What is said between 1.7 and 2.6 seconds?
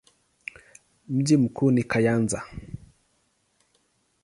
ni Kayanza.